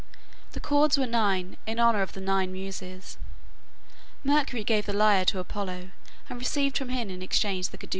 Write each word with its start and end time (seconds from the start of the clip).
The 0.53 0.59
cords 0.59 0.97
were 0.97 1.05
nine, 1.05 1.57
in 1.67 1.77
honor 1.77 2.01
of 2.01 2.13
the 2.13 2.21
nine 2.21 2.51
Muses. 2.51 3.19
Mercury 4.23 4.63
gave 4.63 4.87
the 4.87 4.93
lyre 4.93 5.25
to 5.25 5.37
Apollo, 5.37 5.91
and 6.27 6.39
received 6.39 6.75
from 6.75 6.89
him 6.89 7.11
in 7.11 7.21
exchange 7.21 7.69
the 7.69 7.77
caduceus. 7.77 7.89